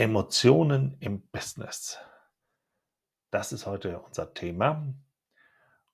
Emotionen 0.00 0.96
im 1.00 1.22
Business. 1.22 1.98
Das 3.32 3.50
ist 3.50 3.66
heute 3.66 3.98
unser 3.98 4.32
Thema. 4.32 4.94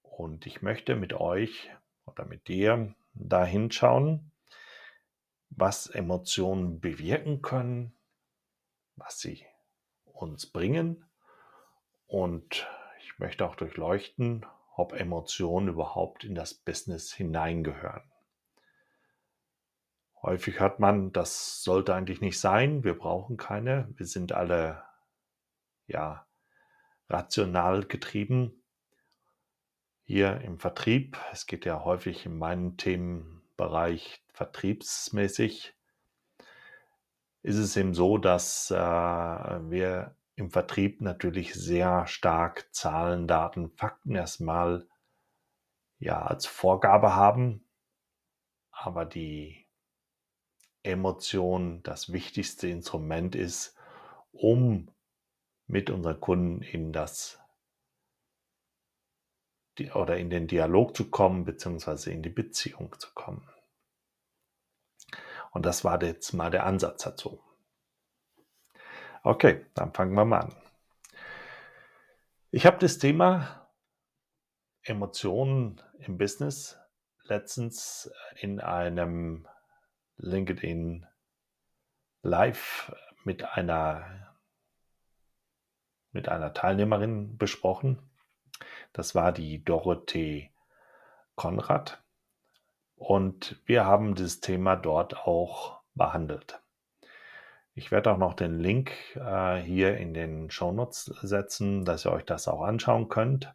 Und 0.02 0.44
ich 0.44 0.60
möchte 0.60 0.94
mit 0.94 1.14
euch 1.14 1.70
oder 2.04 2.26
mit 2.26 2.48
dir 2.48 2.94
da 3.14 3.46
hinschauen, 3.46 4.30
was 5.48 5.86
Emotionen 5.86 6.80
bewirken 6.80 7.40
können, 7.40 7.96
was 8.96 9.20
sie 9.20 9.46
uns 10.04 10.44
bringen. 10.44 11.06
Und 12.06 12.68
ich 13.00 13.18
möchte 13.18 13.46
auch 13.46 13.56
durchleuchten, 13.56 14.44
ob 14.76 14.92
Emotionen 14.92 15.68
überhaupt 15.68 16.24
in 16.24 16.34
das 16.34 16.52
Business 16.52 17.10
hineingehören. 17.14 18.02
Häufig 20.24 20.58
hört 20.58 20.80
man, 20.80 21.12
das 21.12 21.62
sollte 21.62 21.94
eigentlich 21.94 22.22
nicht 22.22 22.40
sein, 22.40 22.82
wir 22.82 22.96
brauchen 22.96 23.36
keine, 23.36 23.92
wir 23.98 24.06
sind 24.06 24.32
alle 24.32 24.82
ja 25.86 26.26
rational 27.10 27.84
getrieben. 27.84 28.62
Hier 30.04 30.40
im 30.40 30.58
Vertrieb, 30.58 31.18
es 31.30 31.44
geht 31.44 31.66
ja 31.66 31.84
häufig 31.84 32.24
in 32.24 32.38
meinem 32.38 32.78
Themenbereich 32.78 34.24
vertriebsmäßig, 34.32 35.74
ist 37.42 37.58
es 37.58 37.76
eben 37.76 37.92
so, 37.92 38.16
dass 38.16 38.70
äh, 38.70 38.74
wir 38.76 40.16
im 40.36 40.50
Vertrieb 40.50 41.02
natürlich 41.02 41.52
sehr 41.52 42.06
stark 42.06 42.66
Zahlen, 42.72 43.28
Daten, 43.28 43.68
Fakten 43.72 44.14
erstmal 44.14 44.88
ja 45.98 46.22
als 46.22 46.46
Vorgabe 46.46 47.14
haben, 47.14 47.68
aber 48.70 49.04
die 49.04 49.63
Emotion 50.84 51.82
das 51.82 52.12
wichtigste 52.12 52.68
Instrument 52.68 53.34
ist, 53.34 53.76
um 54.32 54.90
mit 55.66 55.90
unseren 55.90 56.20
Kunden 56.20 56.62
in 56.62 56.92
das 56.92 57.40
oder 59.94 60.18
in 60.18 60.30
den 60.30 60.46
Dialog 60.46 60.96
zu 60.96 61.10
kommen, 61.10 61.44
beziehungsweise 61.44 62.12
in 62.12 62.22
die 62.22 62.30
Beziehung 62.30 62.94
zu 62.98 63.08
kommen. 63.14 63.48
Und 65.50 65.66
das 65.66 65.84
war 65.84 66.00
jetzt 66.02 66.32
mal 66.32 66.50
der 66.50 66.64
Ansatz 66.64 67.02
dazu. 67.02 67.42
Okay, 69.22 69.64
dann 69.74 69.92
fangen 69.92 70.14
wir 70.14 70.24
mal 70.24 70.40
an. 70.40 70.56
Ich 72.50 72.66
habe 72.66 72.78
das 72.78 72.98
Thema 72.98 73.68
Emotionen 74.82 75.80
im 75.98 76.18
Business 76.18 76.78
letztens 77.24 78.12
in 78.36 78.60
einem 78.60 79.48
LinkedIn 80.16 81.06
live 82.22 82.94
mit 83.24 83.44
einer, 83.44 84.36
mit 86.12 86.28
einer 86.28 86.52
Teilnehmerin 86.52 87.36
besprochen. 87.36 87.98
Das 88.92 89.14
war 89.14 89.32
die 89.32 89.64
Dorothee 89.64 90.50
Konrad. 91.34 92.02
Und 92.96 93.60
wir 93.66 93.84
haben 93.84 94.14
das 94.14 94.40
Thema 94.40 94.76
dort 94.76 95.16
auch 95.16 95.80
behandelt. 95.94 96.60
Ich 97.74 97.90
werde 97.90 98.12
auch 98.12 98.18
noch 98.18 98.34
den 98.34 98.60
Link 98.60 98.92
äh, 99.16 99.56
hier 99.56 99.96
in 99.96 100.14
den 100.14 100.48
Shownotes 100.50 101.06
setzen, 101.22 101.84
dass 101.84 102.06
ihr 102.06 102.12
euch 102.12 102.24
das 102.24 102.46
auch 102.46 102.62
anschauen 102.62 103.08
könnt. 103.08 103.52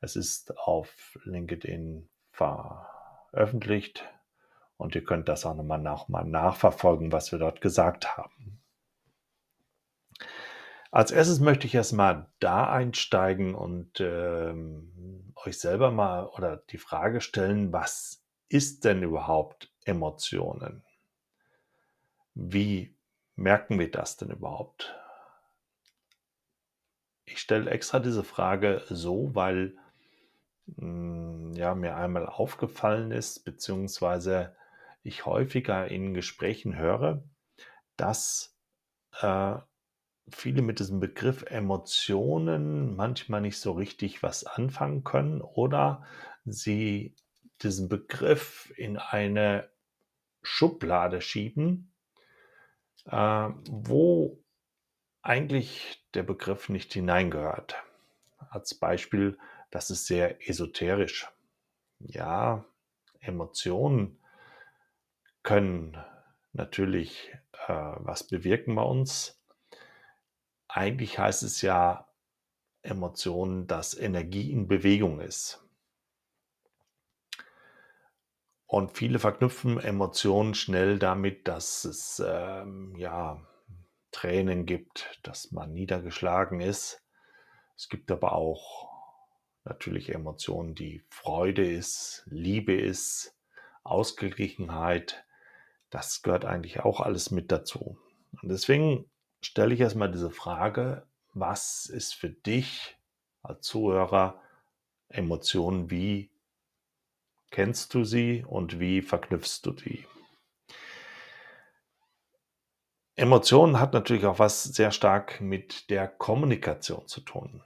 Es 0.00 0.16
ist 0.16 0.58
auf 0.58 1.16
LinkedIn 1.24 2.08
veröffentlicht 2.32 4.04
und 4.76 4.94
ihr 4.94 5.04
könnt 5.04 5.28
das 5.28 5.46
auch 5.46 5.54
nochmal 5.54 5.80
nach, 5.80 6.08
mal 6.08 6.24
nachverfolgen, 6.24 7.12
was 7.12 7.32
wir 7.32 7.38
dort 7.38 7.60
gesagt 7.60 8.16
haben. 8.16 8.60
Als 10.90 11.10
erstes 11.10 11.40
möchte 11.40 11.66
ich 11.66 11.74
erstmal 11.74 12.30
da 12.38 12.70
einsteigen 12.70 13.54
und 13.54 14.00
ähm, 14.00 15.32
euch 15.44 15.58
selber 15.58 15.90
mal 15.90 16.26
oder 16.26 16.56
die 16.56 16.78
Frage 16.78 17.20
stellen, 17.20 17.72
was 17.72 18.24
ist 18.48 18.84
denn 18.84 19.02
überhaupt 19.02 19.70
Emotionen? 19.84 20.84
Wie 22.34 22.96
merken 23.34 23.78
wir 23.78 23.90
das 23.90 24.16
denn 24.16 24.30
überhaupt? 24.30 24.94
Ich 27.24 27.40
stelle 27.40 27.70
extra 27.70 27.98
diese 27.98 28.24
Frage 28.24 28.82
so, 28.88 29.34
weil 29.34 29.76
mm, 30.76 31.52
ja, 31.54 31.74
mir 31.74 31.96
einmal 31.96 32.26
aufgefallen 32.26 33.10
ist, 33.10 33.44
beziehungsweise 33.44 34.54
ich 35.06 35.24
häufiger 35.24 35.88
in 35.88 36.14
Gesprächen 36.14 36.76
höre, 36.76 37.22
dass 37.96 38.56
äh, 39.20 39.56
viele 40.28 40.62
mit 40.62 40.80
diesem 40.80 40.98
Begriff 40.98 41.44
Emotionen 41.44 42.96
manchmal 42.96 43.40
nicht 43.40 43.60
so 43.60 43.72
richtig 43.72 44.22
was 44.22 44.44
anfangen 44.44 45.04
können 45.04 45.40
oder 45.40 46.04
sie 46.44 47.14
diesen 47.62 47.88
Begriff 47.88 48.72
in 48.76 48.96
eine 48.96 49.70
Schublade 50.42 51.20
schieben, 51.20 51.92
äh, 53.04 53.48
wo 53.70 54.42
eigentlich 55.22 56.04
der 56.14 56.24
Begriff 56.24 56.68
nicht 56.68 56.92
hineingehört. 56.92 57.76
Als 58.50 58.74
Beispiel, 58.74 59.38
das 59.70 59.90
ist 59.90 60.06
sehr 60.06 60.48
esoterisch. 60.48 61.28
Ja, 61.98 62.64
Emotionen 63.20 64.20
können 65.46 65.96
natürlich 66.52 67.32
äh, 67.68 67.72
was 67.72 68.26
bewirken 68.26 68.74
bei 68.74 68.82
uns. 68.82 69.40
Eigentlich 70.66 71.20
heißt 71.20 71.44
es 71.44 71.62
ja 71.62 72.08
Emotionen, 72.82 73.68
dass 73.68 73.96
Energie 73.96 74.50
in 74.50 74.66
Bewegung 74.66 75.20
ist. 75.20 75.64
Und 78.66 78.96
viele 78.96 79.20
verknüpfen 79.20 79.78
Emotionen 79.78 80.54
schnell 80.54 80.98
damit, 80.98 81.46
dass 81.46 81.84
es 81.84 82.20
ähm, 82.26 82.96
ja 82.96 83.40
Tränen 84.10 84.66
gibt, 84.66 85.20
dass 85.22 85.52
man 85.52 85.72
niedergeschlagen 85.72 86.60
ist. 86.60 87.00
Es 87.76 87.88
gibt 87.88 88.10
aber 88.10 88.32
auch 88.32 88.90
natürlich 89.62 90.12
Emotionen, 90.12 90.74
die 90.74 91.04
Freude 91.08 91.70
ist, 91.70 92.24
Liebe 92.26 92.74
ist, 92.74 93.38
Ausgeglichenheit, 93.84 95.25
das 95.96 96.20
gehört 96.20 96.44
eigentlich 96.44 96.80
auch 96.80 97.00
alles 97.00 97.30
mit 97.30 97.50
dazu. 97.50 97.98
Und 98.42 98.50
deswegen 98.50 99.08
stelle 99.40 99.72
ich 99.72 99.80
erstmal 99.80 100.10
diese 100.10 100.30
Frage, 100.30 101.06
was 101.32 101.86
ist 101.86 102.14
für 102.14 102.28
dich 102.28 102.98
als 103.42 103.62
Zuhörer 103.62 104.38
Emotionen, 105.08 105.90
wie 105.90 106.30
kennst 107.50 107.94
du 107.94 108.04
sie 108.04 108.44
und 108.46 108.78
wie 108.78 109.00
verknüpfst 109.00 109.60
du 109.62 109.70
die? 109.70 110.04
Emotionen 113.14 113.80
hat 113.80 113.94
natürlich 113.94 114.26
auch 114.26 114.38
was 114.38 114.64
sehr 114.64 114.90
stark 114.90 115.40
mit 115.40 115.88
der 115.88 116.08
Kommunikation 116.08 117.06
zu 117.06 117.22
tun. 117.22 117.62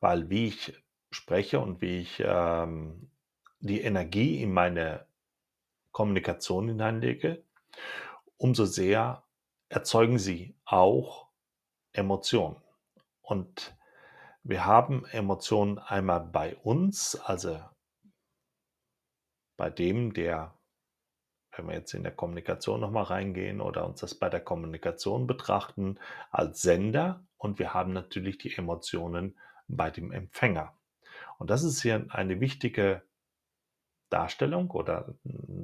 Weil 0.00 0.28
wie 0.28 0.48
ich 0.48 0.74
spreche 1.10 1.58
und 1.58 1.80
wie 1.80 2.00
ich 2.00 2.22
ähm, 2.22 3.10
die 3.60 3.80
Energie 3.80 4.42
in 4.42 4.52
meine 4.52 5.06
Kommunikation 5.96 6.68
hineinlege, 6.68 7.42
umso 8.36 8.66
sehr 8.66 9.24
erzeugen 9.70 10.18
sie 10.18 10.54
auch 10.66 11.28
Emotionen. 11.94 12.60
Und 13.22 13.74
wir 14.42 14.66
haben 14.66 15.06
Emotionen 15.06 15.78
einmal 15.78 16.20
bei 16.20 16.54
uns, 16.56 17.18
also 17.18 17.58
bei 19.56 19.70
dem, 19.70 20.12
der, 20.12 20.52
wenn 21.56 21.66
wir 21.66 21.76
jetzt 21.76 21.94
in 21.94 22.02
der 22.02 22.12
Kommunikation 22.12 22.78
nochmal 22.78 23.04
reingehen 23.04 23.62
oder 23.62 23.86
uns 23.86 24.00
das 24.00 24.14
bei 24.14 24.28
der 24.28 24.40
Kommunikation 24.42 25.26
betrachten, 25.26 25.98
als 26.30 26.60
Sender 26.60 27.24
und 27.38 27.58
wir 27.58 27.72
haben 27.72 27.94
natürlich 27.94 28.36
die 28.36 28.54
Emotionen 28.54 29.34
bei 29.66 29.90
dem 29.90 30.12
Empfänger. 30.12 30.76
Und 31.38 31.48
das 31.48 31.62
ist 31.62 31.80
hier 31.80 32.04
eine 32.10 32.38
wichtige 32.38 33.00
Darstellung 34.10 34.70
oder 34.70 35.14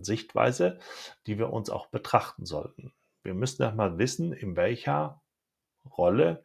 Sichtweise, 0.01 0.79
die 1.27 1.39
wir 1.39 1.53
uns 1.53 1.71
auch 1.71 1.87
betrachten 1.87 2.45
sollten. 2.45 2.93
Wir 3.23 3.35
müssen 3.35 3.63
einmal 3.63 3.99
wissen, 3.99 4.33
in 4.33 4.57
welcher 4.57 5.23
Rolle 5.97 6.45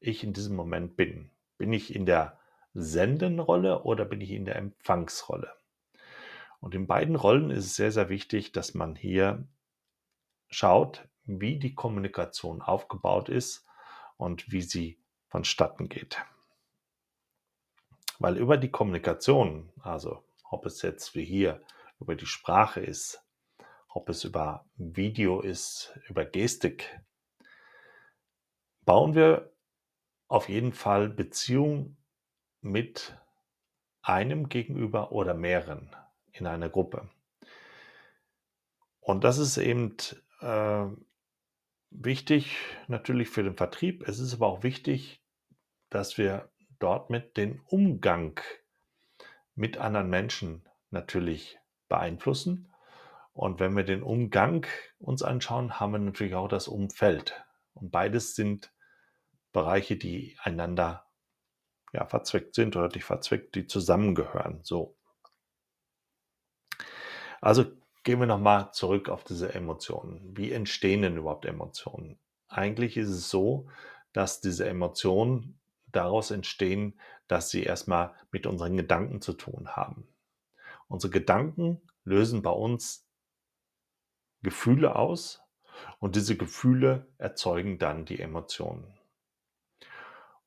ich 0.00 0.24
in 0.24 0.32
diesem 0.32 0.56
Moment 0.56 0.96
bin. 0.96 1.30
Bin 1.58 1.72
ich 1.72 1.94
in 1.94 2.06
der 2.06 2.38
Sendenrolle 2.74 3.82
oder 3.82 4.04
bin 4.04 4.20
ich 4.20 4.30
in 4.30 4.44
der 4.44 4.56
Empfangsrolle? 4.56 5.54
Und 6.60 6.74
in 6.74 6.86
beiden 6.86 7.16
Rollen 7.16 7.50
ist 7.50 7.66
es 7.66 7.76
sehr, 7.76 7.92
sehr 7.92 8.08
wichtig, 8.08 8.52
dass 8.52 8.74
man 8.74 8.94
hier 8.94 9.46
schaut, 10.48 11.08
wie 11.24 11.58
die 11.58 11.74
Kommunikation 11.74 12.62
aufgebaut 12.62 13.28
ist 13.28 13.66
und 14.16 14.50
wie 14.52 14.62
sie 14.62 14.98
vonstatten 15.28 15.88
geht. 15.88 16.18
Weil 18.18 18.36
über 18.36 18.56
die 18.56 18.70
Kommunikation, 18.70 19.70
also 19.80 20.22
ob 20.52 20.66
es 20.66 20.82
jetzt 20.82 21.14
wie 21.14 21.24
hier 21.24 21.60
über 21.98 22.14
die 22.14 22.26
Sprache 22.26 22.80
ist, 22.80 23.24
ob 23.88 24.08
es 24.08 24.24
über 24.24 24.66
Video 24.76 25.40
ist, 25.40 25.98
über 26.08 26.24
Gestik, 26.24 27.00
bauen 28.84 29.14
wir 29.14 29.52
auf 30.28 30.48
jeden 30.48 30.72
Fall 30.72 31.08
Beziehung 31.08 31.96
mit 32.60 33.18
einem 34.02 34.48
Gegenüber 34.48 35.12
oder 35.12 35.34
mehreren 35.34 35.94
in 36.32 36.46
einer 36.46 36.68
Gruppe. 36.68 37.08
Und 39.00 39.24
das 39.24 39.38
ist 39.38 39.58
eben 39.58 39.96
äh, 40.40 40.86
wichtig 41.90 42.56
natürlich 42.88 43.28
für 43.28 43.42
den 43.42 43.56
Vertrieb. 43.56 44.06
Es 44.08 44.18
ist 44.18 44.34
aber 44.34 44.46
auch 44.46 44.62
wichtig, 44.62 45.22
dass 45.90 46.18
wir 46.18 46.50
dort 46.78 47.10
mit 47.10 47.36
den 47.36 47.60
Umgang 47.66 48.40
mit 49.54 49.78
anderen 49.78 50.08
Menschen 50.08 50.68
natürlich 50.90 51.58
beeinflussen. 51.88 52.72
Und 53.32 53.60
wenn 53.60 53.76
wir 53.76 53.84
den 53.84 54.02
Umgang 54.02 54.66
uns 54.98 55.22
anschauen, 55.22 55.80
haben 55.80 55.92
wir 55.92 55.98
natürlich 55.98 56.34
auch 56.34 56.48
das 56.48 56.68
Umfeld. 56.68 57.44
Und 57.74 57.90
beides 57.90 58.34
sind 58.34 58.72
Bereiche, 59.52 59.96
die 59.96 60.36
einander 60.42 61.06
ja, 61.92 62.06
verzwickt 62.06 62.54
sind 62.54 62.76
oder 62.76 62.88
nicht 62.88 63.04
verzwickt, 63.04 63.54
die 63.54 63.66
zusammengehören. 63.66 64.60
So. 64.62 64.96
Also 67.40 67.64
gehen 68.04 68.20
wir 68.20 68.26
nochmal 68.26 68.72
zurück 68.72 69.08
auf 69.08 69.24
diese 69.24 69.54
Emotionen. 69.54 70.36
Wie 70.36 70.52
entstehen 70.52 71.02
denn 71.02 71.16
überhaupt 71.16 71.44
Emotionen? 71.44 72.18
Eigentlich 72.48 72.96
ist 72.96 73.08
es 73.08 73.30
so, 73.30 73.68
dass 74.12 74.40
diese 74.40 74.68
Emotionen 74.68 75.60
daraus 75.92 76.30
entstehen, 76.30 76.98
dass 77.28 77.50
sie 77.50 77.62
erstmal 77.62 78.14
mit 78.30 78.46
unseren 78.46 78.76
Gedanken 78.76 79.20
zu 79.20 79.32
tun 79.32 79.68
haben. 79.76 80.08
Unsere 80.88 81.10
Gedanken 81.10 81.80
lösen 82.04 82.42
bei 82.42 82.50
uns 82.50 83.08
Gefühle 84.42 84.96
aus 84.96 85.42
und 85.98 86.16
diese 86.16 86.36
Gefühle 86.36 87.06
erzeugen 87.18 87.78
dann 87.78 88.04
die 88.04 88.20
Emotionen. 88.20 88.98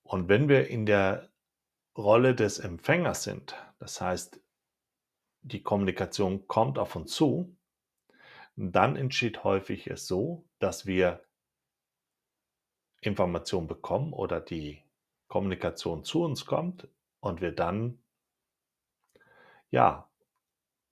Und 0.04 0.30
wenn 0.30 0.50
wir 0.50 0.68
in 0.68 0.86
der 0.86 1.30
Rolle 1.98 2.36
des 2.36 2.60
Empfängers 2.60 3.24
sind, 3.24 3.56
das 3.80 4.02
heißt, 4.02 4.40
die 5.42 5.64
Kommunikation 5.64 6.48
kommt 6.48 6.78
auf 6.78 6.96
uns 6.96 7.14
zu, 7.14 7.56
dann 8.56 8.96
entsteht 8.96 9.44
häufig 9.44 9.88
es 9.88 10.08
so, 10.08 10.46
dass 10.60 10.86
wir 10.86 11.24
Informationen 13.02 13.68
bekommen 13.68 14.14
oder 14.14 14.40
die 14.42 14.85
Kommunikation 15.28 16.04
zu 16.04 16.24
uns 16.24 16.46
kommt 16.46 16.88
und 17.20 17.42
wir 17.42 17.52
dann 17.52 18.00
ja 19.70 20.10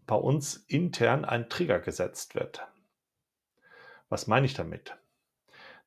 bei 0.06 0.16
uns 0.16 0.58
intern 0.68 1.26
ein 1.26 1.50
Trigger 1.50 1.80
gesetzt 1.80 2.36
wird. 2.36 2.68
Was 4.10 4.28
meine 4.28 4.46
ich 4.46 4.54
damit? 4.54 4.98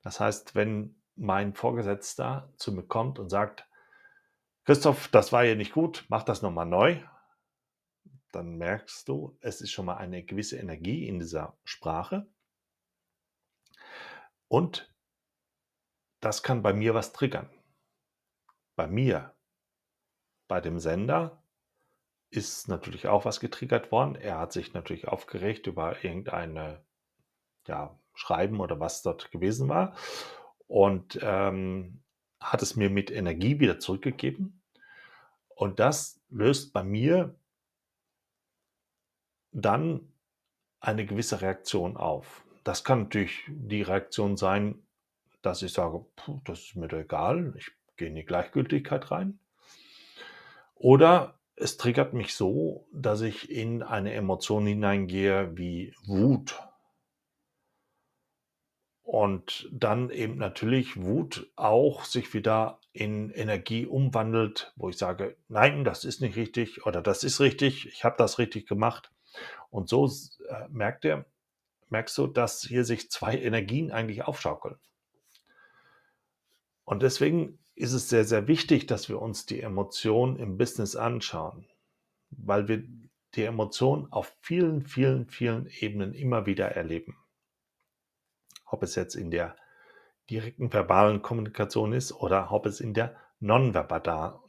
Das 0.02 0.20
heißt, 0.20 0.54
wenn 0.54 1.00
mein 1.16 1.54
Vorgesetzter 1.54 2.52
zu 2.56 2.72
mir 2.72 2.84
kommt 2.84 3.18
und 3.18 3.28
sagt, 3.28 3.66
Christoph, 4.64 5.08
das 5.08 5.32
war 5.32 5.44
hier 5.44 5.56
nicht 5.56 5.72
gut, 5.72 6.04
mach 6.08 6.22
das 6.22 6.42
nochmal 6.42 6.66
neu, 6.66 7.00
dann 8.32 8.56
merkst 8.56 9.08
du, 9.08 9.36
es 9.40 9.60
ist 9.60 9.70
schon 9.70 9.86
mal 9.86 9.96
eine 9.96 10.22
gewisse 10.24 10.58
Energie 10.58 11.08
in 11.08 11.18
dieser 11.18 11.56
Sprache. 11.64 12.26
Und 14.48 14.92
das 16.20 16.42
kann 16.42 16.62
bei 16.62 16.72
mir 16.72 16.94
was 16.94 17.12
triggern. 17.12 17.48
Bei 18.76 18.86
mir, 18.86 19.34
bei 20.48 20.60
dem 20.60 20.78
Sender, 20.78 21.42
ist 22.30 22.68
natürlich 22.68 23.08
auch 23.08 23.24
was 23.24 23.40
getriggert 23.40 23.90
worden. 23.90 24.14
Er 24.14 24.38
hat 24.38 24.52
sich 24.52 24.74
natürlich 24.74 25.08
aufgeregt 25.08 25.66
über 25.66 26.04
irgendeine 26.04 26.84
ja, 27.66 27.98
Schreiben 28.14 28.60
oder 28.60 28.78
was 28.80 29.02
dort 29.02 29.30
gewesen 29.30 29.68
war 29.68 29.96
und 30.66 31.18
ähm, 31.22 32.02
hat 32.40 32.62
es 32.62 32.76
mir 32.76 32.90
mit 32.90 33.10
Energie 33.10 33.60
wieder 33.60 33.78
zurückgegeben. 33.78 34.62
Und 35.48 35.80
das 35.80 36.20
löst 36.28 36.72
bei 36.72 36.82
mir 36.82 37.34
dann 39.52 40.12
eine 40.80 41.06
gewisse 41.06 41.40
Reaktion 41.40 41.96
auf. 41.96 42.44
Das 42.62 42.84
kann 42.84 43.04
natürlich 43.04 43.44
die 43.48 43.82
Reaktion 43.82 44.36
sein, 44.36 44.86
dass 45.40 45.62
ich 45.62 45.72
sage, 45.72 46.04
das 46.44 46.60
ist 46.60 46.76
mir 46.76 46.88
doch 46.88 46.98
egal, 46.98 47.54
ich 47.56 47.70
gehe 47.96 48.08
in 48.08 48.14
die 48.14 48.24
Gleichgültigkeit 48.24 49.10
rein. 49.10 49.38
Oder 50.74 51.38
es 51.56 51.78
triggert 51.78 52.12
mich 52.12 52.34
so, 52.34 52.86
dass 52.92 53.22
ich 53.22 53.50
in 53.50 53.82
eine 53.82 54.12
Emotion 54.12 54.66
hineingehe 54.66 55.56
wie 55.56 55.94
Wut. 56.04 56.62
Und 59.02 59.68
dann 59.72 60.10
eben 60.10 60.36
natürlich 60.36 61.00
Wut 61.00 61.50
auch 61.56 62.04
sich 62.04 62.34
wieder 62.34 62.80
in 62.92 63.30
Energie 63.30 63.86
umwandelt, 63.86 64.72
wo 64.76 64.88
ich 64.88 64.98
sage, 64.98 65.36
nein, 65.48 65.84
das 65.84 66.04
ist 66.04 66.20
nicht 66.20 66.36
richtig 66.36 66.84
oder 66.86 67.00
das 67.00 67.24
ist 67.24 67.40
richtig, 67.40 67.86
ich 67.86 68.04
habe 68.04 68.16
das 68.18 68.38
richtig 68.38 68.66
gemacht. 68.66 69.10
Und 69.70 69.88
so 69.88 70.06
äh, 70.06 70.68
merkt 70.68 71.04
er, 71.04 71.24
merkst 71.88 72.18
du, 72.18 72.26
dass 72.26 72.62
hier 72.62 72.84
sich 72.84 73.10
zwei 73.10 73.38
Energien 73.38 73.92
eigentlich 73.92 74.24
aufschaukeln. 74.24 74.76
Und 76.84 77.02
deswegen 77.02 77.58
ist 77.76 77.92
es 77.92 78.08
sehr, 78.08 78.24
sehr 78.24 78.48
wichtig, 78.48 78.86
dass 78.86 79.08
wir 79.10 79.20
uns 79.20 79.44
die 79.46 79.60
Emotionen 79.60 80.36
im 80.36 80.56
Business 80.56 80.96
anschauen, 80.96 81.68
weil 82.30 82.68
wir 82.68 82.82
die 83.34 83.44
Emotionen 83.44 84.10
auf 84.10 84.34
vielen, 84.40 84.80
vielen, 84.82 85.28
vielen 85.28 85.66
Ebenen 85.66 86.14
immer 86.14 86.46
wieder 86.46 86.68
erleben. 86.72 87.18
Ob 88.64 88.82
es 88.82 88.94
jetzt 88.94 89.14
in 89.14 89.30
der 89.30 89.56
direkten 90.30 90.72
verbalen 90.72 91.20
Kommunikation 91.20 91.92
ist 91.92 92.12
oder 92.12 92.50
ob 92.50 92.64
es 92.64 92.80
in 92.80 92.94
der 92.94 93.14
nonverbalen 93.40 94.40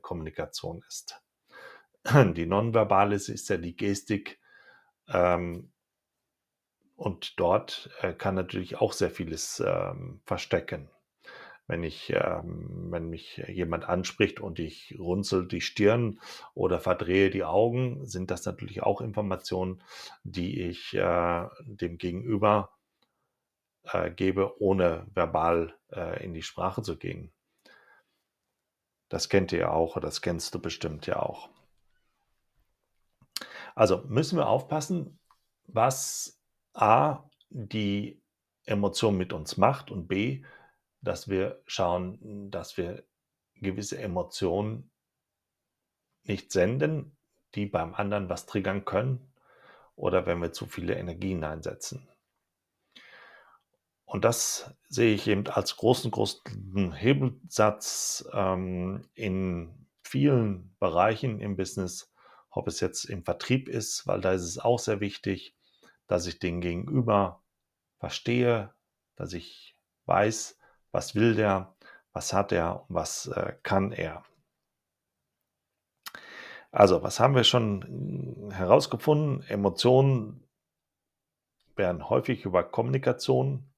Kommunikation 0.00 0.82
ist. 0.88 1.22
Die 2.34 2.46
nonverbale 2.46 3.16
ist 3.16 3.48
ja 3.48 3.58
die 3.58 3.76
Gestik 3.76 4.40
ähm, 5.08 5.70
und 6.94 7.38
dort 7.38 7.90
äh, 8.00 8.14
kann 8.14 8.34
natürlich 8.34 8.80
auch 8.80 8.94
sehr 8.94 9.10
vieles 9.10 9.60
ähm, 9.60 10.22
verstecken 10.24 10.88
wenn 11.66 11.82
ich, 11.82 12.10
ähm, 12.10 12.90
wenn 12.90 13.08
mich 13.08 13.38
jemand 13.48 13.88
anspricht 13.88 14.40
und 14.40 14.58
ich 14.58 14.96
runzel 14.98 15.48
die 15.48 15.60
Stirn 15.60 16.20
oder 16.54 16.78
verdrehe 16.80 17.30
die 17.30 17.44
Augen, 17.44 18.06
sind 18.06 18.30
das 18.30 18.44
natürlich 18.44 18.82
auch 18.82 19.00
Informationen, 19.00 19.82
die 20.22 20.62
ich 20.62 20.94
äh, 20.94 21.46
dem 21.64 21.98
Gegenüber 21.98 22.76
äh, 23.84 24.10
gebe, 24.10 24.60
ohne 24.60 25.06
verbal 25.12 25.74
äh, 25.90 26.24
in 26.24 26.34
die 26.34 26.42
Sprache 26.42 26.82
zu 26.82 26.96
gehen. 26.96 27.32
Das 29.08 29.28
kennt 29.28 29.52
ihr 29.52 29.72
auch 29.72 29.96
oder 29.96 30.06
das 30.06 30.20
kennst 30.20 30.54
du 30.54 30.60
bestimmt 30.60 31.06
ja 31.06 31.20
auch. 31.20 31.50
Also 33.74 34.04
müssen 34.08 34.38
wir 34.38 34.48
aufpassen, 34.48 35.18
was 35.66 36.40
A, 36.74 37.28
die 37.50 38.22
Emotion 38.64 39.16
mit 39.16 39.32
uns 39.32 39.56
macht 39.56 39.90
und 39.90 40.08
B, 40.08 40.44
dass 41.06 41.28
wir 41.28 41.62
schauen, 41.66 42.50
dass 42.50 42.76
wir 42.76 43.04
gewisse 43.54 43.98
Emotionen 43.98 44.90
nicht 46.24 46.52
senden, 46.52 47.16
die 47.54 47.66
beim 47.66 47.94
anderen 47.94 48.28
was 48.28 48.46
triggern 48.46 48.84
können 48.84 49.32
oder 49.94 50.26
wenn 50.26 50.40
wir 50.42 50.52
zu 50.52 50.66
viele 50.66 50.94
Energien 50.94 51.44
einsetzen. 51.44 52.08
Und 54.04 54.24
das 54.24 54.74
sehe 54.88 55.14
ich 55.14 55.26
eben 55.26 55.46
als 55.48 55.76
großen, 55.76 56.10
großen 56.10 56.92
Hebelsatz 56.92 58.28
ähm, 58.32 59.08
in 59.14 59.88
vielen 60.02 60.76
Bereichen 60.78 61.40
im 61.40 61.56
Business, 61.56 62.12
ob 62.50 62.68
es 62.68 62.80
jetzt 62.80 63.04
im 63.04 63.24
Vertrieb 63.24 63.68
ist, 63.68 64.06
weil 64.06 64.20
da 64.20 64.32
ist 64.32 64.44
es 64.44 64.58
auch 64.58 64.78
sehr 64.78 65.00
wichtig, 65.00 65.56
dass 66.06 66.26
ich 66.26 66.38
den 66.38 66.60
Gegenüber 66.60 67.42
verstehe, 67.98 68.72
dass 69.16 69.32
ich 69.32 69.76
weiß, 70.04 70.56
was 70.96 71.14
will 71.14 71.34
der? 71.34 71.76
Was 72.14 72.32
hat 72.32 72.52
er? 72.52 72.86
Was 72.88 73.26
äh, 73.26 73.52
kann 73.62 73.92
er? 73.92 74.24
Also, 76.70 77.02
was 77.02 77.20
haben 77.20 77.34
wir 77.34 77.44
schon 77.44 77.84
hm, 77.84 78.50
herausgefunden? 78.50 79.42
Emotionen 79.46 80.42
werden 81.76 82.08
häufig 82.08 82.46
über 82.46 82.64
Kommunikation 82.64 83.70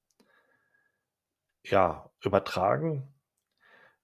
ja, 1.65 2.09
übertragen. 2.23 3.13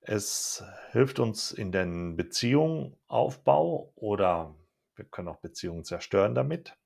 Es 0.01 0.65
hilft 0.91 1.21
uns 1.21 1.53
in 1.53 1.71
den 1.71 2.17
Beziehungsaufbau 2.17 3.93
oder 3.95 4.57
wir 4.97 5.05
können 5.05 5.29
auch 5.29 5.39
Beziehungen 5.39 5.85
zerstören 5.85 6.35
damit, 6.35 6.77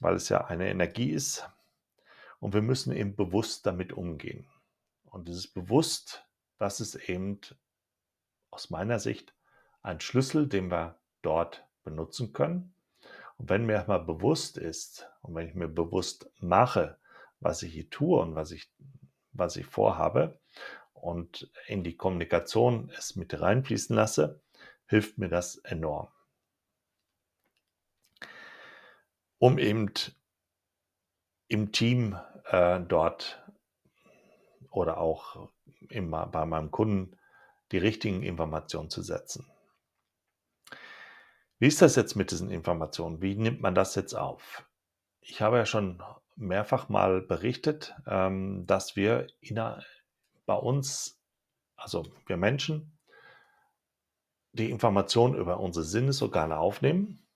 weil 0.00 0.16
es 0.16 0.28
ja 0.30 0.44
eine 0.46 0.68
Energie 0.68 1.10
ist. 1.10 1.48
Und 2.40 2.54
wir 2.54 2.62
müssen 2.62 2.92
eben 2.92 3.14
bewusst 3.14 3.66
damit 3.66 3.92
umgehen. 3.92 4.48
Und 5.10 5.28
dieses 5.28 5.48
Bewusst, 5.48 6.24
das 6.58 6.80
ist 6.80 6.94
eben 6.94 7.40
aus 8.50 8.70
meiner 8.70 8.98
Sicht 8.98 9.34
ein 9.82 10.00
Schlüssel, 10.00 10.48
den 10.48 10.70
wir 10.70 10.98
dort 11.22 11.66
benutzen 11.84 12.32
können. 12.32 12.74
Und 13.36 13.48
wenn 13.48 13.66
mir 13.66 13.84
mal 13.86 13.98
bewusst 13.98 14.58
ist 14.58 15.08
und 15.22 15.34
wenn 15.34 15.48
ich 15.48 15.54
mir 15.54 15.68
bewusst 15.68 16.30
mache, 16.40 16.98
was 17.40 17.62
ich 17.62 17.72
hier 17.72 17.88
tue 17.88 18.20
und 18.20 18.34
was 18.34 18.50
ich, 18.50 18.70
was 19.32 19.56
ich 19.56 19.66
vorhabe 19.66 20.38
und 20.92 21.50
in 21.66 21.84
die 21.84 21.96
Kommunikation 21.96 22.90
es 22.96 23.14
mit 23.16 23.40
reinfließen 23.40 23.94
lasse, 23.94 24.40
hilft 24.86 25.18
mir 25.18 25.28
das 25.28 25.56
enorm. 25.58 26.08
Um 29.38 29.58
eben 29.58 29.92
im 31.46 31.70
Team 31.70 32.18
äh, 32.46 32.80
dort 32.80 33.40
oder 34.70 34.98
auch 34.98 35.48
im, 35.88 36.10
bei 36.10 36.44
meinem 36.46 36.70
Kunden 36.70 37.16
die 37.72 37.78
richtigen 37.78 38.22
Informationen 38.22 38.90
zu 38.90 39.02
setzen. 39.02 39.46
Wie 41.58 41.66
ist 41.66 41.82
das 41.82 41.96
jetzt 41.96 42.14
mit 42.14 42.30
diesen 42.30 42.50
Informationen? 42.50 43.20
Wie 43.20 43.34
nimmt 43.34 43.60
man 43.60 43.74
das 43.74 43.94
jetzt 43.94 44.14
auf? 44.14 44.64
Ich 45.20 45.42
habe 45.42 45.56
ja 45.58 45.66
schon 45.66 46.02
mehrfach 46.36 46.88
mal 46.88 47.20
berichtet, 47.20 47.94
ähm, 48.06 48.64
dass 48.66 48.96
wir 48.96 49.26
bei 50.46 50.54
uns, 50.54 51.20
also 51.76 52.06
wir 52.26 52.36
Menschen, 52.36 52.98
die 54.52 54.70
Informationen 54.70 55.34
über 55.34 55.60
unsere 55.60 55.84
Sinnesorgane 55.84 56.58
aufnehmen. 56.58 57.26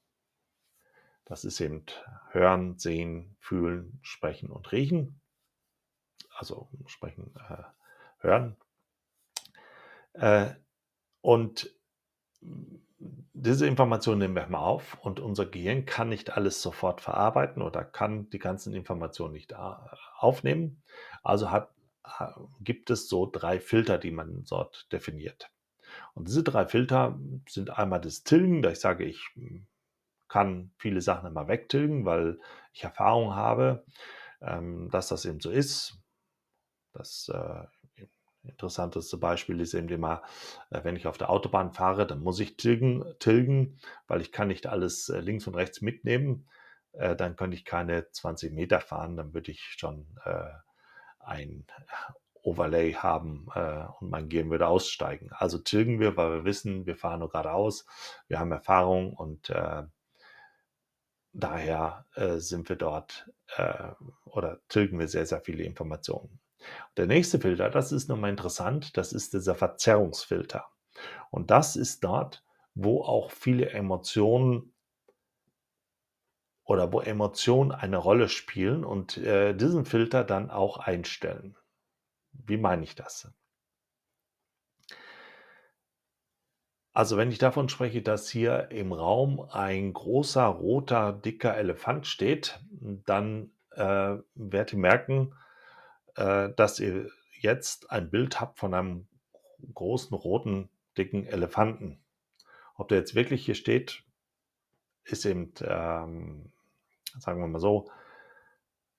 Das 1.25 1.45
ist 1.45 1.61
eben 1.61 1.85
Hören, 2.31 2.79
Sehen, 2.79 3.37
Fühlen, 3.39 3.99
Sprechen 4.03 4.51
und 4.51 4.71
Riechen. 4.73 5.21
Also 6.43 6.67
Sprechen, 6.87 7.33
äh, 7.37 7.63
Hören. 8.19 8.57
Äh, 10.15 10.49
und 11.21 11.71
diese 13.33 13.69
Informationen 13.69 14.19
nehmen 14.19 14.35
wir 14.35 14.49
mal 14.49 14.59
auf 14.59 14.99
und 15.03 15.21
unser 15.21 15.47
Gehirn 15.47 15.87
kann 15.87 16.09
nicht 16.09 16.37
alles 16.37 16.61
sofort 16.61 17.01
verarbeiten 17.01 17.63
oder 17.63 17.85
kann 17.85 18.29
die 18.31 18.41
ganzen 18.41 18.75
Informationen 18.75 19.35
nicht 19.35 19.53
äh, 19.53 19.57
aufnehmen. 20.19 20.83
Also 21.23 21.53
hat, 21.53 21.71
gibt 22.59 22.91
es 22.91 23.09
so 23.09 23.31
drei 23.31 23.61
Filter, 23.61 23.97
die 23.99 24.11
man 24.11 24.43
dort 24.43 24.93
definiert. 24.93 25.49
Und 26.13 26.27
diese 26.27 26.43
drei 26.43 26.67
Filter 26.67 27.21
sind 27.49 27.71
einmal 27.71 28.01
das 28.01 28.25
Tilgen, 28.25 28.63
da 28.63 28.71
ich 28.73 28.81
sage, 28.81 29.05
ich 29.05 29.31
kann 30.27 30.73
viele 30.77 31.03
Sachen 31.03 31.29
immer 31.29 31.47
wegtilgen, 31.47 32.05
weil 32.05 32.41
ich 32.73 32.83
Erfahrung 32.83 33.37
habe, 33.37 33.85
ähm, 34.41 34.91
dass 34.91 35.07
das 35.07 35.25
eben 35.25 35.39
so 35.39 35.49
ist. 35.51 36.02
Das 36.93 37.31
äh, 37.33 37.65
interessanteste 38.45 39.17
Beispiel 39.19 39.61
ist 39.61 39.75
eben 39.75 39.89
immer, 39.89 40.23
äh, 40.71 40.83
wenn 40.85 40.97
ich 40.97 41.07
auf 41.07 41.19
der 41.19 41.31
Autobahn 41.31 41.73
fahre, 41.73 42.07
dann 42.07 42.21
muss 42.21 42.41
ich 42.41 42.57
tilgen, 42.57 43.05
tilgen 43.19 43.79
weil 44.07 44.21
ich 44.21 44.33
kann 44.33 44.49
nicht 44.49 44.67
alles 44.67 45.09
äh, 45.09 45.21
links 45.21 45.47
und 45.47 45.55
rechts 45.55 45.81
mitnehmen. 45.81 46.49
Äh, 46.93 47.17
dann 47.17 47.37
könnte 47.37 47.57
ich 47.57 47.65
keine 47.65 48.11
20 48.11 48.53
Meter 48.53 48.81
fahren, 48.81 49.17
dann 49.17 49.35
würde 49.35 49.51
ich 49.53 49.63
schon 49.79 50.07
ein 51.21 51.65
Overlay 52.43 52.95
haben 52.95 53.47
und 54.01 54.11
mein 54.11 54.29
Gehirn 54.29 54.51
würde 54.51 54.67
aussteigen. 54.67 55.31
Also 55.33 55.59
tilgen 55.59 56.01
wir, 56.01 56.17
weil 56.17 56.31
wir 56.33 56.45
wissen, 56.45 56.87
wir 56.87 56.97
fahren 56.97 57.21
nur 57.21 57.31
geradeaus, 57.31 57.87
wir 58.27 58.41
haben 58.41 58.51
Erfahrung 58.51 59.13
und 59.15 59.53
daher 61.33 62.07
sind 62.39 62.69
wir 62.69 62.77
dort 62.77 63.31
oder 64.25 64.59
tilgen 64.69 64.99
wir 64.99 65.07
sehr, 65.07 65.27
sehr 65.27 65.41
viele 65.41 65.63
Informationen. 65.63 66.41
Der 66.97 67.07
nächste 67.07 67.41
Filter, 67.41 67.71
das 67.71 67.93
ist 67.93 68.09
nochmal 68.09 68.31
interessant, 68.31 68.97
das 68.97 69.13
ist 69.13 69.35
dieser 69.35 69.55
Verzerrungsfilter. 69.55 70.67
Und 71.31 71.51
das 71.51 71.77
ist 71.77 72.05
dort, 72.05 72.45
wo 72.75 73.03
auch 73.03 73.31
viele 73.31 73.71
Emotionen 73.71 74.73
oder 76.65 76.93
wo 76.93 77.01
Emotionen 77.01 77.73
eine 77.73 77.97
Rolle 77.97 78.29
spielen 78.29 78.85
und 78.85 79.17
äh, 79.19 79.55
diesen 79.55 79.85
Filter 79.85 80.25
dann 80.25 80.51
auch 80.51 80.79
einstellen. 80.79 81.57
Wie 82.33 82.57
meine 82.57 82.85
ich 82.85 82.95
das? 82.95 83.31
Also 86.95 87.17
wenn 87.17 87.31
ich 87.31 87.39
davon 87.39 87.69
spreche, 87.69 88.03
dass 88.03 88.29
hier 88.29 88.71
im 88.71 88.93
Raum 88.93 89.41
ein 89.51 89.93
großer, 89.93 90.45
roter, 90.45 91.13
dicker 91.13 91.57
Elefant 91.57 92.07
steht, 92.07 92.61
dann 92.71 93.51
äh, 93.71 94.17
werdet 94.35 94.73
ihr 94.75 94.79
merken, 94.79 95.35
dass 96.15 96.79
ihr 96.79 97.11
jetzt 97.41 97.91
ein 97.91 98.11
Bild 98.11 98.41
habt 98.41 98.59
von 98.59 98.75
einem 98.75 99.07
großen, 99.75 100.17
roten, 100.17 100.69
dicken 100.97 101.27
Elefanten. 101.27 102.03
Ob 102.77 102.89
der 102.89 102.99
jetzt 102.99 103.15
wirklich 103.15 103.45
hier 103.45 103.55
steht, 103.55 104.05
ist 105.05 105.25
eben, 105.25 105.53
ähm, 105.63 106.53
sagen 107.19 107.41
wir 107.41 107.47
mal 107.47 107.59
so, 107.59 107.91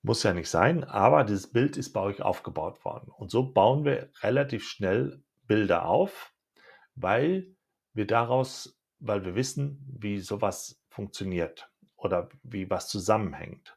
muss 0.02 0.22
ja 0.22 0.34
nicht 0.34 0.50
sein, 0.50 0.84
aber 0.84 1.24
dieses 1.24 1.50
Bild 1.50 1.76
ist 1.76 1.92
bei 1.92 2.00
euch 2.00 2.20
aufgebaut 2.20 2.84
worden. 2.84 3.10
Und 3.10 3.30
so 3.30 3.50
bauen 3.50 3.84
wir 3.84 4.10
relativ 4.20 4.68
schnell 4.68 5.22
Bilder 5.46 5.86
auf, 5.86 6.32
weil 6.94 7.54
wir 7.94 8.06
daraus, 8.06 8.78
weil 8.98 9.24
wir 9.24 9.34
wissen, 9.34 9.82
wie 9.98 10.18
sowas 10.18 10.82
funktioniert 10.88 11.70
oder 11.96 12.28
wie 12.42 12.68
was 12.68 12.88
zusammenhängt 12.88 13.73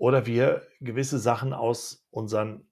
oder 0.00 0.24
wir 0.24 0.66
gewisse 0.80 1.18
Sachen 1.18 1.52
aus 1.52 2.06
unseren, 2.10 2.66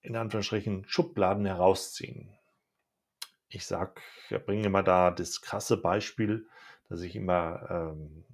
in 0.00 0.16
Anführungsstrichen, 0.16 0.86
Schubladen 0.88 1.44
herausziehen. 1.44 2.34
Ich 3.48 3.66
sag, 3.66 4.00
ich 4.30 4.42
bringe 4.46 4.64
immer 4.64 4.82
da 4.82 5.10
das 5.10 5.42
krasse 5.42 5.76
Beispiel, 5.76 6.48
dass 6.88 7.02
ich 7.02 7.16
immer 7.16 7.66
ähm, 7.68 8.24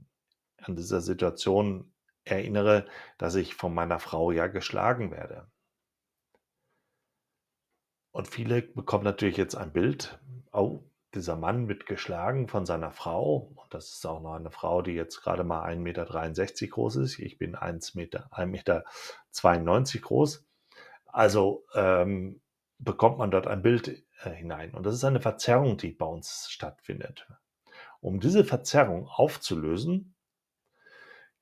an 0.58 0.76
dieser 0.76 1.00
Situation 1.00 1.92
erinnere, 2.22 2.86
dass 3.18 3.34
ich 3.34 3.56
von 3.56 3.74
meiner 3.74 3.98
Frau 3.98 4.30
ja 4.30 4.46
geschlagen 4.46 5.10
werde. 5.10 5.50
Und 8.12 8.28
viele 8.28 8.62
bekommen 8.62 9.04
natürlich 9.04 9.38
jetzt 9.38 9.56
ein 9.56 9.72
Bild, 9.72 10.20
oh, 10.52 10.84
dieser 11.16 11.36
Mann 11.36 11.68
wird 11.68 11.86
geschlagen 11.86 12.46
von 12.46 12.66
seiner 12.66 12.92
Frau. 12.92 13.52
Und 13.56 13.74
das 13.74 13.90
ist 13.92 14.06
auch 14.06 14.20
noch 14.20 14.34
eine 14.34 14.50
Frau, 14.50 14.82
die 14.82 14.92
jetzt 14.92 15.22
gerade 15.22 15.42
mal 15.42 15.66
1,63 15.66 15.78
Meter 15.78 16.72
groß 16.72 16.96
ist. 16.96 17.18
Ich 17.18 17.38
bin 17.38 17.56
1 17.56 17.94
Meter, 17.94 18.28
1,92 18.32 18.46
Meter 18.46 18.84
groß. 20.00 20.46
Also 21.06 21.64
ähm, 21.74 22.40
bekommt 22.78 23.18
man 23.18 23.30
dort 23.30 23.46
ein 23.46 23.62
Bild 23.62 24.04
äh, 24.22 24.30
hinein. 24.30 24.74
Und 24.74 24.86
das 24.86 24.94
ist 24.94 25.04
eine 25.04 25.20
Verzerrung, 25.20 25.76
die 25.76 25.90
bei 25.90 26.06
uns 26.06 26.48
stattfindet. 26.50 27.26
Um 28.00 28.20
diese 28.20 28.44
Verzerrung 28.44 29.08
aufzulösen, 29.08 30.14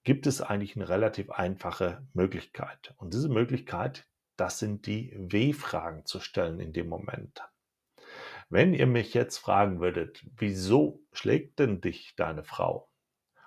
gibt 0.04 0.26
es 0.26 0.40
eigentlich 0.40 0.76
eine 0.76 0.88
relativ 0.88 1.30
einfache 1.30 2.06
Möglichkeit. 2.12 2.94
Und 2.98 3.14
diese 3.14 3.28
Möglichkeit, 3.28 4.06
das 4.36 4.58
sind 4.58 4.86
die 4.86 5.14
W-Fragen 5.16 6.04
zu 6.06 6.20
stellen 6.20 6.60
in 6.60 6.72
dem 6.72 6.88
Moment. 6.88 7.42
Wenn 8.48 8.74
ihr 8.74 8.86
mich 8.86 9.14
jetzt 9.14 9.38
fragen 9.38 9.80
würdet, 9.80 10.24
wieso 10.36 11.02
schlägt 11.12 11.58
denn 11.58 11.80
dich 11.80 12.14
deine 12.16 12.44
Frau? 12.44 12.90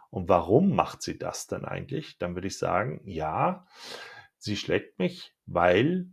Und 0.10 0.30
warum 0.30 0.74
macht 0.75 1.01
sie 1.01 1.18
das 1.18 1.48
denn 1.48 1.66
eigentlich? 1.66 2.18
Dann 2.18 2.36
würde 2.36 2.48
ich 2.48 2.58
sagen, 2.58 3.01
ja, 3.04 3.68
sie 4.38 4.56
schlägt 4.56 5.00
mich, 5.00 5.36
weil 5.46 6.08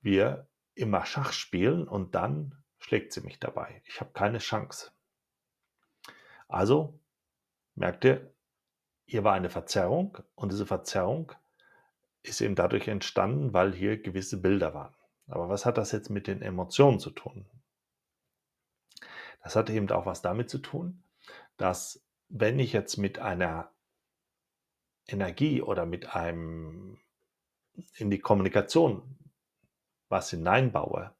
wir 0.00 0.48
immer 0.74 1.04
Schach 1.04 1.32
spielen 1.32 1.86
und 1.86 2.14
dann 2.14 2.54
schlägt 2.78 3.12
sie 3.12 3.20
mich 3.20 3.38
dabei. 3.38 3.82
Ich 3.84 4.00
habe 4.00 4.12
keine 4.12 4.38
Chance. 4.38 4.90
Also, 6.48 6.98
merkt 7.74 8.04
ihr, 8.04 8.34
hier 9.04 9.24
war 9.24 9.34
eine 9.34 9.50
Verzerrung 9.50 10.18
und 10.34 10.52
diese 10.52 10.66
Verzerrung 10.66 11.32
ist 12.22 12.40
eben 12.40 12.54
dadurch 12.54 12.88
entstanden, 12.88 13.52
weil 13.52 13.72
hier 13.72 14.00
gewisse 14.00 14.40
Bilder 14.40 14.74
waren. 14.74 14.94
Aber 15.30 15.48
was 15.48 15.64
hat 15.64 15.78
das 15.78 15.92
jetzt 15.92 16.10
mit 16.10 16.26
den 16.26 16.42
Emotionen 16.42 16.98
zu 16.98 17.10
tun? 17.10 17.48
Das 19.42 19.56
hat 19.56 19.70
eben 19.70 19.90
auch 19.90 20.04
was 20.04 20.22
damit 20.22 20.50
zu 20.50 20.58
tun, 20.58 21.04
dass 21.56 22.04
wenn 22.28 22.58
ich 22.58 22.72
jetzt 22.72 22.96
mit 22.96 23.18
einer 23.18 23.72
Energie 25.06 25.62
oder 25.62 25.86
mit 25.86 26.14
einem 26.14 26.98
in 27.94 28.10
die 28.10 28.18
Kommunikation 28.18 29.18
was 30.08 30.30
hineinbaue 30.30 31.14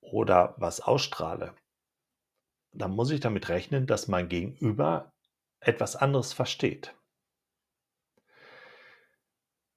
oder 0.00 0.54
was 0.58 0.80
ausstrahle, 0.80 1.54
dann 2.72 2.92
muss 2.92 3.10
ich 3.10 3.20
damit 3.20 3.48
rechnen, 3.48 3.86
dass 3.86 4.08
mein 4.08 4.28
Gegenüber 4.28 5.12
etwas 5.60 5.96
anderes 5.96 6.32
versteht. 6.32 6.94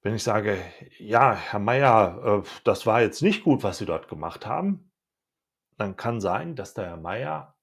Wenn 0.06 0.14
ich 0.14 0.22
sage, 0.22 0.64
ja, 1.00 1.34
Herr 1.34 1.58
Meier, 1.58 2.44
äh, 2.44 2.48
das 2.62 2.86
war 2.86 3.00
jetzt 3.00 3.22
nicht 3.22 3.42
gut, 3.42 3.64
was 3.64 3.78
Sie 3.78 3.86
dort 3.86 4.06
gemacht 4.06 4.46
haben, 4.46 4.92
dann 5.78 5.96
kann 5.96 6.20
sein, 6.20 6.54
dass 6.54 6.74
der 6.74 6.86
Herr 6.86 6.96
Meier 6.96 7.58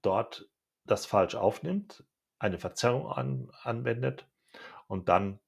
dort 0.00 0.48
das 0.84 1.04
falsch 1.04 1.34
aufnimmt, 1.34 2.02
eine 2.38 2.58
Verzerrung 2.58 3.12
an, 3.12 3.52
anwendet 3.60 4.26
und 4.86 5.10
dann 5.10 5.38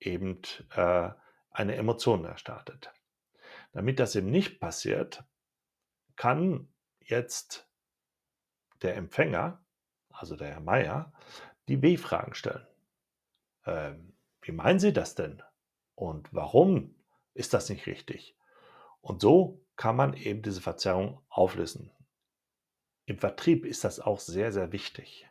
eben 0.00 0.40
äh, 0.74 1.10
eine 1.50 1.76
Emotion 1.76 2.24
erstartet. 2.24 2.90
Damit 3.72 4.00
das 4.00 4.16
eben 4.16 4.30
nicht 4.30 4.60
passiert, 4.60 5.22
kann 6.16 6.72
jetzt 7.00 7.68
der 8.80 8.96
Empfänger, 8.96 9.62
also 10.08 10.34
der 10.34 10.48
Herr 10.48 10.60
Meier, 10.60 11.12
die 11.68 11.82
W-Fragen 11.82 12.32
stellen. 12.32 12.66
Ähm, 13.66 14.16
wie 14.40 14.52
meinen 14.52 14.78
Sie 14.78 14.94
das 14.94 15.14
denn? 15.14 15.42
Und 15.94 16.32
warum 16.32 16.94
ist 17.34 17.54
das 17.54 17.68
nicht 17.68 17.86
richtig? 17.86 18.36
Und 19.00 19.20
so 19.20 19.64
kann 19.76 19.96
man 19.96 20.14
eben 20.14 20.42
diese 20.42 20.60
Verzerrung 20.60 21.20
auflösen. 21.28 21.90
Im 23.06 23.18
Vertrieb 23.18 23.66
ist 23.66 23.84
das 23.84 24.00
auch 24.00 24.20
sehr, 24.20 24.52
sehr 24.52 24.72
wichtig. 24.72 25.28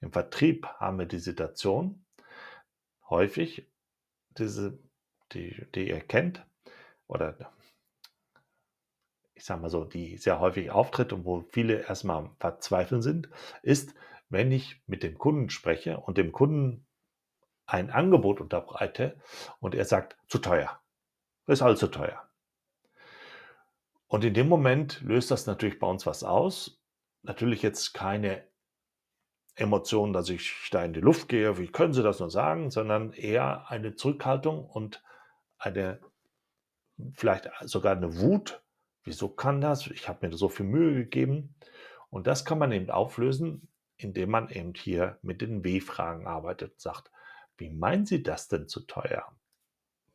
Im 0.00 0.12
Vertrieb 0.12 0.66
haben 0.78 0.98
wir 0.98 1.06
die 1.06 1.18
Situation 1.18 2.04
häufig, 3.08 3.66
diese, 4.38 4.78
die, 5.32 5.66
die 5.74 5.88
ihr 5.88 6.00
kennt, 6.00 6.46
oder 7.06 7.52
ich 9.34 9.44
sage 9.44 9.60
mal 9.60 9.70
so, 9.70 9.84
die 9.84 10.16
sehr 10.16 10.40
häufig 10.40 10.70
auftritt 10.70 11.12
und 11.12 11.24
wo 11.24 11.44
viele 11.50 11.86
erstmal 11.86 12.30
Verzweifeln 12.40 13.02
sind, 13.02 13.28
ist, 13.62 13.94
wenn 14.28 14.50
ich 14.50 14.82
mit 14.86 15.02
dem 15.02 15.18
Kunden 15.18 15.50
spreche 15.50 15.98
und 16.00 16.18
dem 16.18 16.32
Kunden 16.32 16.85
ein 17.66 17.90
Angebot 17.90 18.40
unterbreite 18.40 19.20
und 19.60 19.74
er 19.74 19.84
sagt, 19.84 20.16
zu 20.28 20.38
teuer. 20.38 20.80
Das 21.46 21.58
ist 21.58 21.62
alles 21.62 21.80
zu 21.80 21.88
teuer. 21.88 22.22
Und 24.08 24.24
in 24.24 24.34
dem 24.34 24.48
Moment 24.48 25.00
löst 25.02 25.30
das 25.30 25.46
natürlich 25.46 25.78
bei 25.78 25.86
uns 25.86 26.06
was 26.06 26.22
aus. 26.22 26.80
Natürlich 27.22 27.62
jetzt 27.62 27.92
keine 27.92 28.44
Emotionen, 29.56 30.12
dass 30.12 30.28
ich 30.28 30.68
da 30.70 30.84
in 30.84 30.92
die 30.92 31.00
Luft 31.00 31.28
gehe, 31.28 31.58
wie 31.58 31.66
können 31.66 31.92
Sie 31.92 32.02
das 32.02 32.20
nur 32.20 32.30
sagen, 32.30 32.70
sondern 32.70 33.12
eher 33.12 33.68
eine 33.70 33.94
Zurückhaltung 33.94 34.64
und 34.64 35.02
eine, 35.58 36.00
vielleicht 37.14 37.50
sogar 37.62 37.96
eine 37.96 38.20
Wut. 38.20 38.62
Wieso 39.02 39.28
kann 39.28 39.60
das? 39.60 39.86
Ich 39.86 40.08
habe 40.08 40.26
mir 40.26 40.36
so 40.36 40.48
viel 40.48 40.66
Mühe 40.66 40.94
gegeben. 40.94 41.56
Und 42.10 42.26
das 42.26 42.44
kann 42.44 42.58
man 42.58 42.70
eben 42.72 42.90
auflösen, 42.90 43.68
indem 43.96 44.30
man 44.30 44.50
eben 44.50 44.74
hier 44.74 45.18
mit 45.22 45.40
den 45.40 45.64
W-Fragen 45.64 46.26
arbeitet 46.26 46.80
sagt, 46.80 47.10
wie 47.58 47.70
meinen 47.70 48.06
Sie 48.06 48.22
das 48.22 48.48
denn 48.48 48.68
zu 48.68 48.80
teuer? 48.80 49.32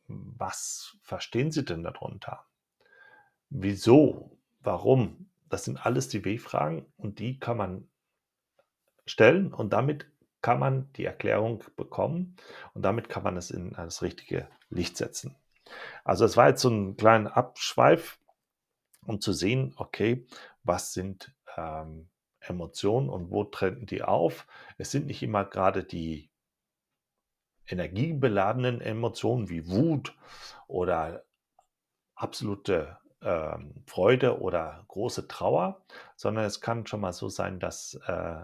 Was 0.06 0.96
verstehen 1.02 1.50
Sie 1.50 1.64
denn 1.64 1.82
darunter? 1.82 2.44
Wieso? 3.50 4.36
Warum? 4.60 5.28
Das 5.48 5.64
sind 5.64 5.84
alles 5.84 6.08
die 6.08 6.24
W-Fragen 6.24 6.86
und 6.96 7.18
die 7.18 7.38
kann 7.38 7.56
man 7.56 7.88
stellen 9.06 9.52
und 9.52 9.72
damit 9.72 10.06
kann 10.40 10.58
man 10.58 10.92
die 10.94 11.04
Erklärung 11.04 11.62
bekommen 11.76 12.36
und 12.74 12.82
damit 12.82 13.08
kann 13.08 13.22
man 13.22 13.36
es 13.36 13.50
in 13.50 13.72
das 13.72 14.02
richtige 14.02 14.48
Licht 14.70 14.96
setzen. 14.96 15.36
Also 16.04 16.24
es 16.24 16.36
war 16.36 16.48
jetzt 16.48 16.62
so 16.62 16.70
ein 16.70 16.96
kleiner 16.96 17.36
Abschweif, 17.36 18.18
um 19.06 19.20
zu 19.20 19.32
sehen, 19.32 19.74
okay, 19.76 20.26
was 20.64 20.92
sind 20.92 21.32
ähm, 21.56 22.08
Emotionen 22.40 23.08
und 23.08 23.30
wo 23.30 23.44
treten 23.44 23.86
die 23.86 24.02
auf? 24.02 24.46
Es 24.78 24.90
sind 24.90 25.06
nicht 25.06 25.22
immer 25.22 25.44
gerade 25.44 25.84
die 25.84 26.28
energiebeladenen 27.66 28.80
Emotionen 28.80 29.48
wie 29.48 29.68
Wut 29.68 30.14
oder 30.66 31.24
absolute 32.14 32.98
ähm, 33.22 33.74
Freude 33.86 34.40
oder 34.40 34.84
große 34.88 35.28
Trauer, 35.28 35.82
sondern 36.16 36.44
es 36.44 36.60
kann 36.60 36.86
schon 36.86 37.00
mal 37.00 37.12
so 37.12 37.28
sein, 37.28 37.60
dass 37.60 37.94
äh, 38.06 38.42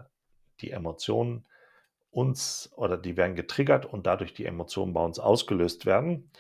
die 0.61 0.71
Emotionen 0.71 1.47
uns 2.11 2.71
oder 2.77 2.97
die 2.97 3.17
werden 3.17 3.37
getriggert 3.37 3.87
und 3.87 4.07
dadurch 4.07 4.35
die 4.35 4.47
Emotionen 4.47 4.93
bei 4.93 5.05
uns 5.05 5.19
ausgelöst 5.19 5.87
werden. 5.87 6.31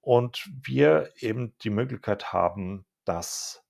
Und 0.00 0.48
wir 0.62 1.12
eben 1.18 1.56
die 1.62 1.70
Möglichkeit 1.70 2.32
haben, 2.32 2.84
das 3.04 3.64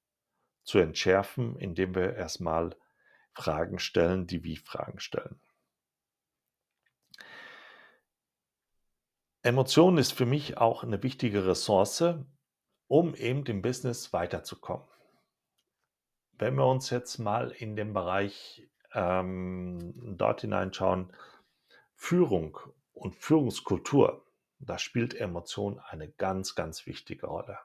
zu 0.65 0.79
entschärfen, 0.79 1.57
indem 1.57 1.95
wir 1.95 2.15
erstmal 2.15 2.75
Fragen 3.33 3.79
stellen, 3.79 4.27
die 4.27 4.45
Wie-Fragen 4.45 4.99
stellen. 4.99 5.41
Emotion 9.47 9.97
ist 9.97 10.11
für 10.11 10.27
mich 10.27 10.59
auch 10.59 10.83
eine 10.83 11.01
wichtige 11.05 11.47
Ressource, 11.47 12.03
um 12.89 13.15
eben 13.15 13.47
im 13.47 13.63
Business 13.63 14.13
weiterzukommen. 14.13 14.85
Wenn 16.33 16.57
wir 16.57 16.67
uns 16.67 16.91
jetzt 16.91 17.19
mal 17.19 17.53
in 17.53 17.77
den 17.77 17.93
Bereich 17.93 18.69
ähm, 18.93 20.17
dort 20.19 20.41
hineinschauen, 20.41 21.13
Führung 21.95 22.59
und 22.93 23.15
Führungskultur, 23.15 24.27
da 24.59 24.81
spielt 24.81 25.15
Emotion 25.15 25.79
eine 25.79 26.09
ganz, 26.09 26.57
ganz 26.57 26.85
wichtige 26.85 27.29
Rolle. 27.29 27.57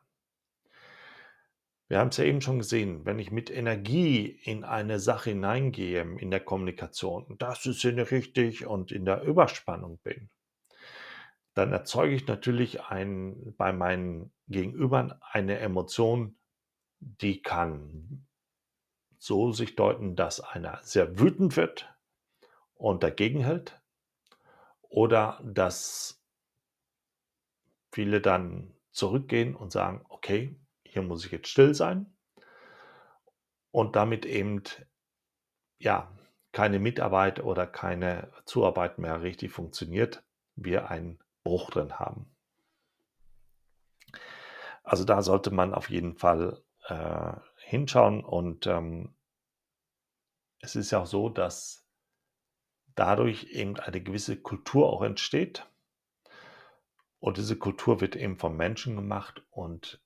Wir 1.88 1.98
haben 1.98 2.10
es 2.10 2.18
ja 2.18 2.26
eben 2.26 2.42
schon 2.42 2.60
gesehen, 2.60 3.08
wenn 3.08 3.18
ich 3.18 3.32
mit 3.32 3.50
Energie 3.50 4.28
in 4.44 4.66
eine 4.66 5.00
Sache 5.00 5.32
hineingehe, 5.32 6.04
in 6.20 6.30
der 6.30 6.42
Kommunikation, 6.42 7.38
das 7.40 7.66
ist 7.66 7.82
ja 7.82 7.92
nicht 7.92 8.12
richtig 8.12 8.68
und 8.68 8.92
in 8.92 9.04
der 9.04 9.24
Überspannung 9.24 9.98
bin, 10.04 10.30
dann 11.54 11.72
erzeuge 11.72 12.16
ich 12.16 12.28
natürlich 12.28 12.84
ein, 12.84 13.56
bei 13.58 13.74
meinen 13.74 14.32
Gegenübern 14.48 15.14
eine 15.22 15.60
Emotion, 15.60 16.38
die 17.00 17.42
kann 17.42 18.28
so 19.18 19.52
sich 19.52 19.76
deuten, 19.76 20.16
dass 20.16 20.40
einer 20.40 20.80
sehr 20.84 21.20
wütend 21.20 21.58
wird 21.58 21.94
und 22.74 23.04
dagegen 23.04 23.44
hält 23.44 23.80
oder 24.82 25.40
dass 25.44 26.24
viele 27.92 28.22
dann 28.22 28.74
zurückgehen 28.92 29.56
und 29.56 29.72
sagen, 29.72 30.06
okay, 30.10 30.60
hier 30.84 31.02
muss 31.02 31.26
ich 31.26 31.32
jetzt 31.32 31.50
still 31.50 31.74
sein 31.74 32.14
und 33.72 33.96
damit 33.96 34.26
eben 34.26 34.64
ja 35.80 36.12
keine 36.52 36.80
Mitarbeit 36.80 37.42
oder 37.42 37.66
keine 37.68 38.32
Zuarbeit 38.46 38.98
mehr 39.00 39.22
richtig 39.22 39.52
funktioniert, 39.52 40.24
wir 40.56 40.90
einen 40.90 41.20
Bruch 41.44 41.70
drin 41.70 42.00
haben. 42.00 42.36
Also 44.84 45.04
da 45.06 45.22
sollte 45.22 45.52
man 45.52 45.74
auf 45.74 45.90
jeden 45.90 46.16
Fall 46.16 46.64
äh, 46.88 47.34
hinschauen. 47.58 48.24
Und 48.24 48.68
ähm, 48.68 49.16
es 50.60 50.76
ist 50.76 50.92
ja 50.92 51.00
auch 51.00 51.06
so, 51.06 51.30
dass 51.30 51.88
dadurch 52.96 53.46
eben 53.52 53.80
eine 53.80 54.02
gewisse 54.02 54.42
Kultur 54.42 54.92
auch 54.92 55.02
entsteht. 55.02 55.68
Und 57.20 57.38
diese 57.38 57.58
Kultur 57.58 58.02
wird 58.02 58.16
eben 58.16 58.38
vom 58.38 58.58
Menschen 58.58 58.96
gemacht 58.96 59.44
und 59.52 60.02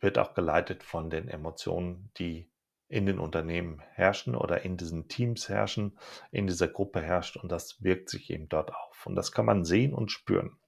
wird 0.00 0.18
auch 0.18 0.34
geleitet 0.34 0.82
von 0.82 1.10
den 1.10 1.28
Emotionen, 1.28 2.10
die 2.16 2.50
in 2.88 3.06
den 3.06 3.18
Unternehmen 3.18 3.82
herrschen 3.92 4.34
oder 4.34 4.64
in 4.64 4.76
diesen 4.76 5.08
Teams 5.08 5.48
herrschen, 5.48 5.98
in 6.30 6.46
dieser 6.46 6.68
Gruppe 6.68 7.00
herrscht 7.00 7.36
und 7.36 7.50
das 7.50 7.82
wirkt 7.82 8.10
sich 8.10 8.30
eben 8.30 8.48
dort 8.48 8.74
auf. 8.74 9.06
Und 9.06 9.16
das 9.16 9.32
kann 9.32 9.46
man 9.46 9.64
sehen 9.64 9.94
und 9.94 10.10
spüren. 10.10 10.58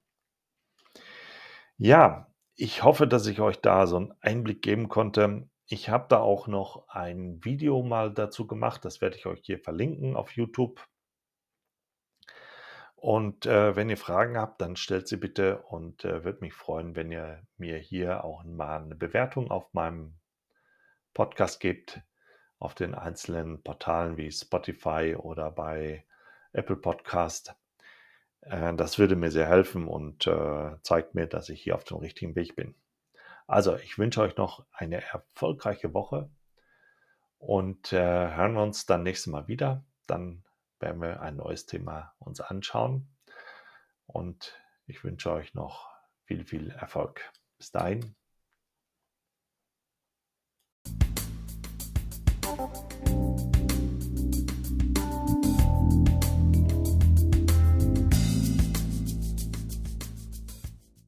Ja, 1.77 2.31
ich 2.55 2.83
hoffe, 2.83 3.07
dass 3.07 3.27
ich 3.27 3.39
euch 3.39 3.61
da 3.61 3.85
so 3.85 3.97
einen 3.97 4.13
Einblick 4.21 4.61
geben 4.61 4.89
konnte, 4.89 5.47
ich 5.69 5.89
habe 5.89 6.05
da 6.07 6.19
auch 6.19 6.47
noch 6.47 6.87
ein 6.87 7.43
Video 7.43 7.83
mal 7.83 8.13
dazu 8.13 8.47
gemacht, 8.47 8.85
das 8.85 9.01
werde 9.01 9.17
ich 9.17 9.25
euch 9.25 9.41
hier 9.43 9.59
verlinken 9.59 10.15
auf 10.15 10.31
YouTube. 10.31 10.87
Und 12.95 13.45
äh, 13.45 13.75
wenn 13.75 13.89
ihr 13.89 13.97
Fragen 13.97 14.37
habt, 14.37 14.61
dann 14.61 14.75
stellt 14.75 15.07
sie 15.07 15.17
bitte 15.17 15.61
und 15.63 16.03
äh, 16.05 16.23
würde 16.23 16.39
mich 16.39 16.53
freuen, 16.53 16.95
wenn 16.95 17.11
ihr 17.11 17.43
mir 17.57 17.77
hier 17.77 18.23
auch 18.23 18.43
mal 18.43 18.81
eine 18.81 18.95
Bewertung 18.95 19.51
auf 19.51 19.71
meinem 19.73 20.15
Podcast 21.17 21.59
gebt, 21.59 21.99
auf 22.59 22.75
den 22.75 22.93
einzelnen 22.93 23.63
Portalen 23.63 24.17
wie 24.17 24.31
Spotify 24.31 25.15
oder 25.17 25.49
bei 25.49 26.05
Apple 26.53 26.75
Podcast. 26.75 27.55
Äh, 28.41 28.75
das 28.75 28.99
würde 28.99 29.15
mir 29.15 29.31
sehr 29.31 29.47
helfen 29.47 29.87
und 29.87 30.27
äh, 30.27 30.75
zeigt 30.83 31.15
mir, 31.15 31.25
dass 31.25 31.49
ich 31.49 31.59
hier 31.63 31.73
auf 31.73 31.83
dem 31.85 31.97
richtigen 31.97 32.35
Weg 32.35 32.55
bin. 32.55 32.75
Also, 33.47 33.77
ich 33.77 33.97
wünsche 33.97 34.21
euch 34.21 34.37
noch 34.37 34.67
eine 34.71 35.03
erfolgreiche 35.03 35.95
Woche 35.95 36.29
und 37.39 37.91
äh, 37.93 37.97
hören 38.35 38.53
wir 38.53 38.61
uns 38.61 38.85
dann 38.85 39.01
nächstes 39.01 39.33
Mal 39.33 39.47
wieder. 39.47 39.83
Dann 40.05 40.43
werden 40.79 41.01
wir 41.01 41.19
ein 41.21 41.37
neues 41.37 41.65
Thema 41.65 42.13
uns 42.19 42.41
anschauen 42.41 43.09
und 44.05 44.53
ich 44.85 45.03
wünsche 45.03 45.31
euch 45.31 45.55
noch 45.55 45.89
viel, 46.25 46.45
viel 46.45 46.69
Erfolg. 46.69 47.33
Bis 47.57 47.71
dahin. 47.71 48.15
Thank 52.57 53.55
you 53.55 53.56